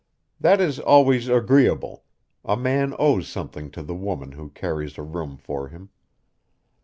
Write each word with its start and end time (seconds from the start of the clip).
That 0.39 0.59
is 0.59 0.79
always 0.79 1.27
agreeable; 1.29 2.05
a 2.43 2.57
man 2.57 2.95
owes 2.97 3.27
something 3.27 3.69
to 3.69 3.83
the 3.83 3.93
woman 3.93 4.31
who 4.31 4.49
carries 4.49 4.97
a 4.97 5.03
room 5.03 5.37
for 5.37 5.67
him. 5.67 5.91